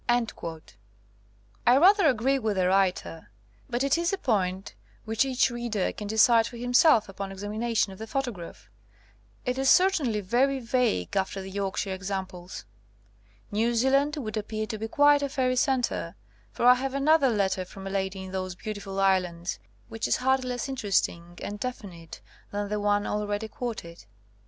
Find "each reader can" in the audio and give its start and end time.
5.25-6.07